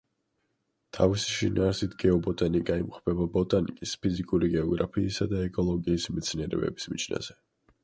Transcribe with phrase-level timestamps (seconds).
[0.97, 7.41] თავისი შინაარსით გეობოტანიკა იმყოფება ბოტანიკის, ფიზიკური გეოგრაფიისა და ეკოლოგიის მეცნიერებების მიჯნაზე.